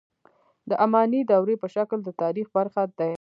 د 0.69 0.71
اماني 0.85 1.21
دورې 1.31 1.55
په 1.63 1.67
شکل 1.75 1.99
د 2.03 2.09
تاریخ 2.21 2.47
برخه 2.57 2.83
دي. 2.99 3.09